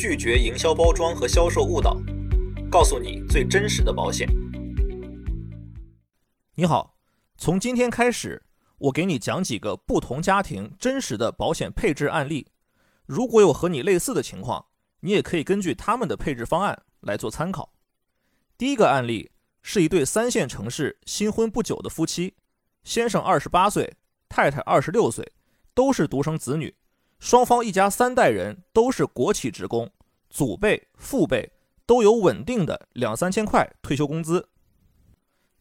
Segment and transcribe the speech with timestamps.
[0.00, 2.00] 拒绝营销包装和销售误导，
[2.70, 4.28] 告诉你最真实的保险。
[6.54, 6.96] 你好，
[7.36, 8.40] 从今天开始，
[8.78, 12.46] 我给你讲几个不同家庭真实的保险配置案例。
[13.06, 14.66] 如果有和你类似的情况，
[15.00, 17.72] 你也可以根据他们的配置方案来做参考。
[18.56, 22.36] 第一个案例是一对三线城市新婚不久的夫妻，
[22.84, 23.96] 先生二十八岁，
[24.28, 25.32] 太太二十六岁，
[25.74, 26.72] 都是独生子女，
[27.18, 29.90] 双方一家三代人都是国企职工，
[30.30, 31.52] 祖辈父辈
[31.84, 34.48] 都有稳定的两三千块退休工资。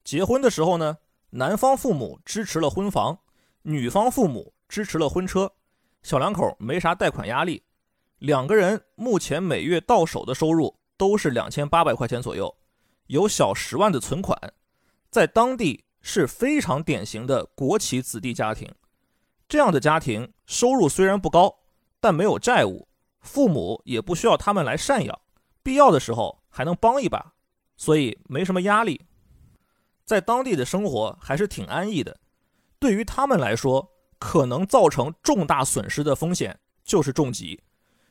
[0.04, 0.98] 结婚的时候呢，
[1.32, 3.20] 男方父母支持了婚房，
[3.64, 5.52] 女方父母支持了婚车，
[6.04, 7.64] 小两口没啥贷款压力，
[8.20, 12.56] 两个人目前每月到手的收入都是两千八百块钱左右。
[13.08, 14.40] 有小十万的存款，
[15.10, 18.72] 在当地是非常典型的国企子弟家庭。
[19.48, 21.56] 这样的家庭收入虽然不高，
[22.00, 22.88] 但没有债务，
[23.22, 25.20] 父母也不需要他们来赡养，
[25.64, 27.34] 必要的时候还能帮一把，
[27.78, 29.02] 所以没什么压力。
[30.04, 32.20] 在当地的生活还是挺安逸的。
[32.80, 37.62] 对于他们来说，可能造成重大损失的风险就是重疾，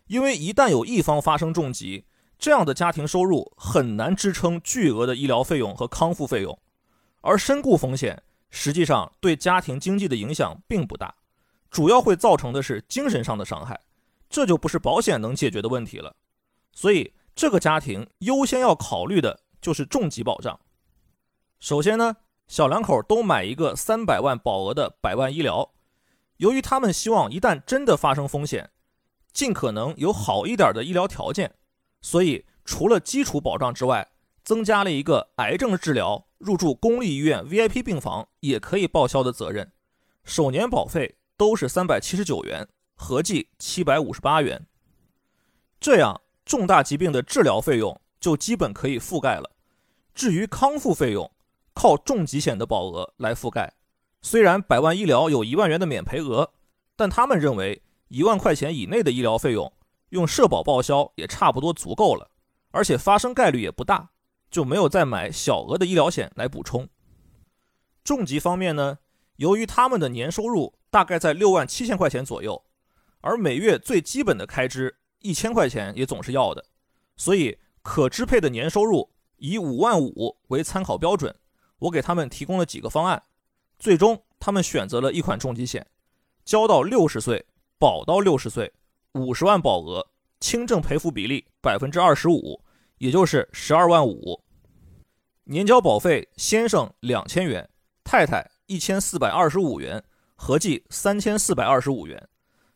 [0.07, 2.07] 因为一旦有一方发生重疾，
[2.39, 6.59] 这样的家庭收入很难支撑巨额的医疗费用和康复费用，
[7.21, 11.15] 而身故风险实际上对家庭经济的影响并不大，
[11.71, 13.81] 主要会造成的是精神上的伤害，
[14.29, 16.17] 这就不是保险能解决的问题了。
[16.73, 20.59] 所以这个家庭优先要考虑的就是重疾保障。
[21.59, 22.17] 首先呢，
[22.49, 25.73] 小两口都买一个三百万保额的百万医疗，
[26.37, 28.71] 由于他们希望一旦真的发生风险，
[29.33, 31.55] 尽可能有好一点的医疗条件。
[32.03, 34.09] 所以，除了基础保障之外，
[34.45, 39.73] 增加了一个癌症治疗入住公立医院 VIP 病房也可以报销的责任，
[40.23, 44.67] 首年保费都是三百七十九元，合计七百五十八元。
[45.79, 49.51] 这样，重大疾病的治疗费用就基本可以覆盖了。
[50.15, 51.31] 至于康复费用，
[51.75, 53.75] 靠重疾险的保额来覆盖。
[54.23, 56.53] 虽然百万医疗有一万元的免赔额，
[56.97, 59.73] 但他们认为一万块钱以内的医疗费用。
[60.11, 62.31] 用社保报销也差不多足够了，
[62.71, 64.11] 而且发生概率也不大，
[64.49, 66.89] 就没有再买小额的医疗险来补充。
[68.05, 68.99] 重疾方面呢，
[69.37, 72.65] 由于他们的年收入大概在六万七千块钱左右，
[73.21, 76.65] 而每月最基本的开支一千块钱也总是要的，
[77.17, 81.35] 所以可支配的年收入以五万五为参考标准。
[81.79, 83.23] 我给他们提供了几个方案，
[83.79, 85.87] 最终他们选择了一款重疾险，
[86.45, 87.45] 交到六十岁，
[87.79, 88.73] 保到六十岁。
[89.13, 90.07] 五十万保额，
[90.41, 92.63] 轻症赔付比例百分之二十五，
[92.99, 94.45] 也就是十二万五。
[95.45, 97.67] 年交保费，先生两千元，
[98.05, 100.05] 太太一千四百二十五元，
[100.37, 102.29] 合计三千四百二十五元。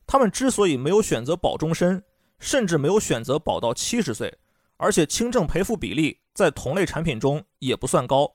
[0.07, 2.03] 他们之所以没有选择保终身，
[2.41, 4.39] 甚至没有选择保到七十岁，
[4.77, 8.35] 而且轻症赔付比例在同类产品中也不算高，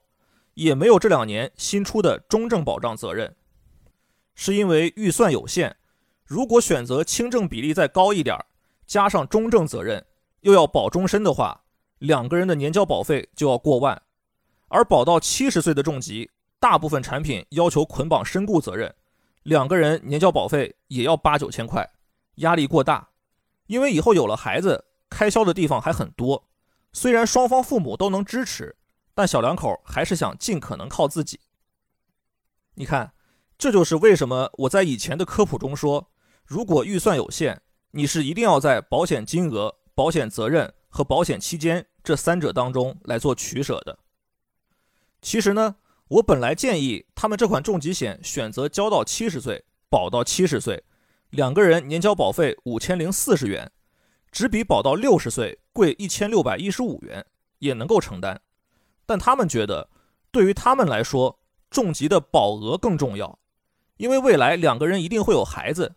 [0.54, 3.36] 也没有这两年新出的中症保障责任，
[4.36, 5.76] 是因为预算有限。
[6.24, 8.38] 如果选择轻症比例再高一点，
[8.88, 10.06] 加上中症责任，
[10.42, 11.66] 又要保终身的话，
[12.00, 14.02] 两个人的年交保费就要过万。
[14.68, 18.94] 而保到七十岁的重疾，大部分产品要求捆绑身故责任，
[19.46, 21.88] 两个人年交保费也要八九千块，
[22.36, 23.10] 压力过大。
[23.68, 26.50] 因为以后有了孩子，开销的地方还很多。
[26.94, 28.76] 虽然双方父母都能支持，
[29.14, 31.40] 但小两口还是想尽可能靠自己。
[32.74, 33.14] 你看，
[33.58, 36.12] 这就是为什么我在以前的科普中说。
[36.48, 43.98] 如果预算有限，你是一定要在保险金额、保险责任和保险期间这三者当中来做取舍的。
[45.24, 50.84] 其实呢，我本来建议他们这款重疾险选择交到七十岁，保到七十岁，
[51.32, 53.72] 两个人年交保费五千零四十元，
[54.32, 57.26] 只比保到六十岁贵一千六百一十五元，
[57.58, 58.40] 也能够承担。
[59.08, 59.90] 但他们觉得，
[60.30, 61.40] 对于他们来说，
[61.72, 63.40] 重疾的保额更重要，
[63.98, 65.96] 因为未来两个人一定会有孩子。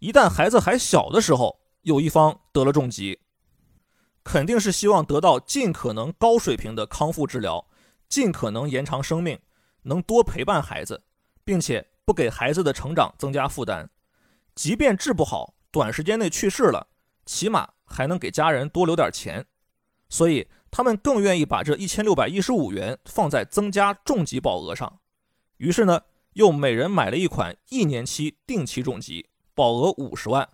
[0.00, 3.18] 一旦孩子还小的时候，有一方得了重疾，
[4.22, 7.66] 肯定是希望得到尽可能高水平的康复治疗，
[8.06, 9.38] 尽可能延长生命，
[9.86, 11.02] 能多陪伴孩子，
[11.44, 13.88] 并且不给孩子的成长增加负担。
[14.54, 16.88] 即便治不好，短时间内去世了，
[17.24, 19.46] 起码还能给家人多留点钱。
[20.08, 25.00] 所以他们更愿意把这一千六百一十五元放在增加重疾保额上。
[25.56, 26.02] 于是呢，
[26.34, 29.30] 又每人买了一款一年期定期重疾。
[29.54, 30.46] 保额五十万，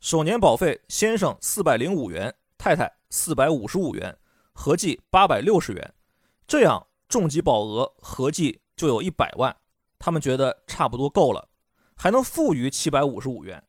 [0.00, 4.16] 首年保费先生四百零五元，太太四百五十五元，
[4.54, 5.94] 合计八百六十元，
[6.46, 9.56] 这样重疾保额合计就有一百万，
[9.98, 11.48] 他们觉得差不多够了，
[11.94, 13.62] 还能富余七百五十五元。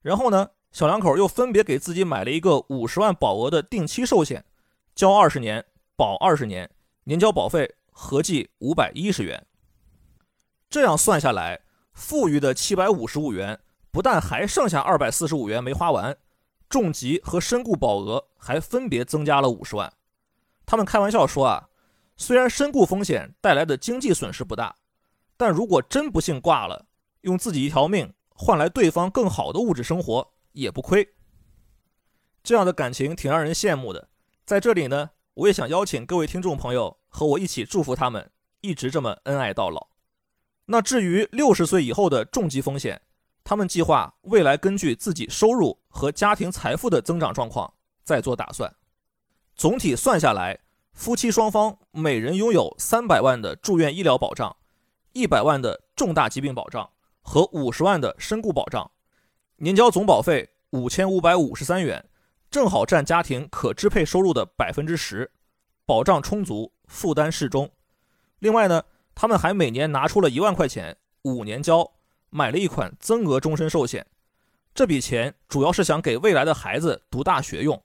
[0.00, 4.44] 然后呢，小两口又分别给自己买了一个五十万保额的定期寿险，
[4.94, 5.64] 交二十年，
[5.96, 6.68] 保二十年，
[7.04, 9.46] 年交保费合计五百一十元。
[10.68, 11.60] 这样算下来，
[11.92, 16.16] 富余的七百五十五元不但还剩下二百四十五元没花完，
[16.68, 19.92] 重疾和身故保额还分别增加了五十万。
[20.64, 21.68] 他们开玩笑说啊，
[22.16, 24.76] 虽然身故风险带来的经济损失不大，
[25.36, 26.86] 但如果真不幸挂了，
[27.22, 31.14] 用自己一条命换来对方更好的物质生活也不亏。
[32.42, 34.08] 这样的感情挺让人羡慕的。
[34.44, 38.30] 在这里呢，我也想邀请各位听众朋友和我一起祝福他们
[38.60, 39.88] 一直这么恩爱到老。
[40.66, 43.00] 那至于六十岁以后的重疾风险，
[43.44, 47.72] 他们计划未来根据自己收入和家庭财富的增长状况
[48.04, 48.72] 再做打算。
[49.54, 50.58] 总体算下来，
[50.92, 54.56] 夫妻双方每人拥有三百万的住院医疗保障，
[55.12, 56.88] 一百万的重大疾病保障
[57.22, 58.90] 和五十万的身故保障，
[59.56, 62.08] 年交总保费五千五百五十三元，
[62.50, 65.30] 正好占家庭可支配收入的百分之十，
[65.84, 67.70] 保障充足，负担适中。
[68.38, 68.84] 另外呢？
[69.14, 71.92] 他们还每年拿出了一万块钱，五年交，
[72.30, 74.06] 买了一款增额终身寿险。
[74.74, 77.82] 这笔钱主要是想给未来的孩子读大学用。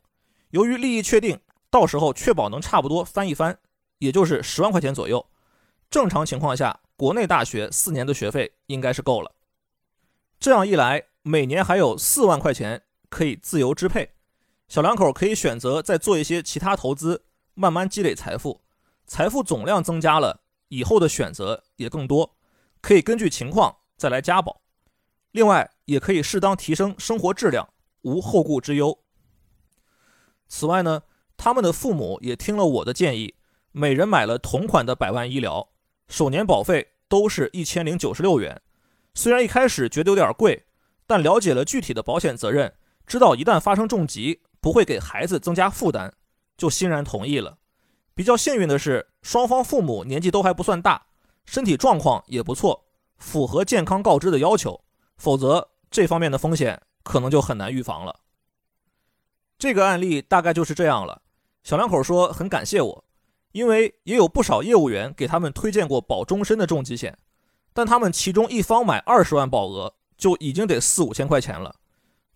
[0.52, 1.38] 由于利益确定，
[1.70, 3.58] 到时候确保能差不多翻一番，
[4.00, 5.26] 也就是十万块钱左右。
[5.90, 9.32] 正常情况下，国内大学四年的学费应该是够了。
[10.40, 14.12] 这样一来，每年还有四万块钱可以自由支配。
[14.68, 18.62] 小两口可以选择再做一些其他投资，慢慢积累财富。
[19.06, 20.42] 财富总量增加了。
[20.70, 22.36] 以后的选择也更多，
[22.82, 24.62] 可以根据情况再来加保。
[25.32, 27.70] 另外，也可以适当提升生活质量，
[28.02, 29.00] 无后顾之忧。
[30.50, 31.04] 此外呢，
[31.38, 33.36] 他们的父母也听了我的建议，
[33.72, 35.70] 每人买了同款的百万医疗，
[36.08, 38.62] 首年保费都是一千零九十六元。
[39.14, 40.66] 虽然一开始觉得有点贵，
[41.06, 42.74] 但了解了具体的保险责任，
[43.06, 46.12] 知道一旦发生重疾不会给孩子增加负担，
[46.58, 47.60] 就欣然同意了。
[48.14, 51.08] 比较幸运的是，双方父母年纪都还不算大，
[51.46, 52.86] 身体状况也不错，
[53.18, 54.82] 符合健康告知的要求。
[55.18, 58.20] 否则，这方面的风险可能就很难预防了。
[59.58, 61.22] 这个案例大概就是这样了。
[61.64, 63.06] 小两口说很感谢我，
[63.52, 67.18] 因为也有不少业务员给他们推荐过保终身的重疾险，
[67.74, 71.76] 但他们其中一方买二十万保额就已经得四五千块钱了，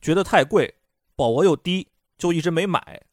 [0.01, 0.75] 觉得太贵，
[1.15, 1.87] 保额又低，
[2.17, 3.03] 就一直没买。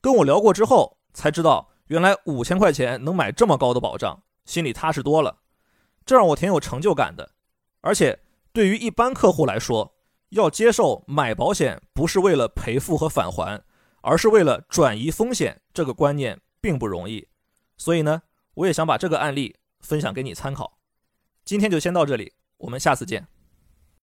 [0.00, 1.70] 跟我聊过之后才知道。
[1.88, 5.38] 原来五千块钱能买这么高的保障，心里踏实多了，
[6.04, 7.30] 这让我挺有成就感的。
[7.80, 8.20] 而且
[8.52, 9.94] 对于一般客户来说，
[10.28, 13.64] 要接受买保险不是为了赔付和返还，
[14.00, 17.28] 而是为了转移风险，这个观念并不容易。
[17.76, 18.22] 所以呢，
[18.54, 20.78] 我也想把这个案例分享给你参考。
[21.44, 23.26] 今天就先到这里，我们下次见。